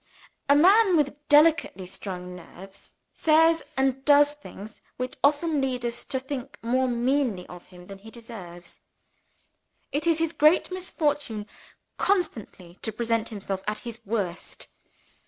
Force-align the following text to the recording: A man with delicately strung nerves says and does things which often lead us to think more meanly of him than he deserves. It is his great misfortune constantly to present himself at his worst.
A 0.49 0.55
man 0.55 0.97
with 0.97 1.15
delicately 1.29 1.85
strung 1.85 2.35
nerves 2.35 2.95
says 3.13 3.61
and 3.77 4.03
does 4.03 4.33
things 4.33 4.81
which 4.97 5.13
often 5.23 5.61
lead 5.61 5.85
us 5.85 6.03
to 6.05 6.19
think 6.19 6.57
more 6.63 6.87
meanly 6.87 7.45
of 7.45 7.67
him 7.67 7.85
than 7.85 7.99
he 7.99 8.09
deserves. 8.09 8.79
It 9.91 10.07
is 10.07 10.17
his 10.17 10.33
great 10.33 10.71
misfortune 10.71 11.45
constantly 11.99 12.79
to 12.81 12.91
present 12.91 13.29
himself 13.29 13.61
at 13.67 13.77
his 13.85 13.99
worst. 14.03 14.69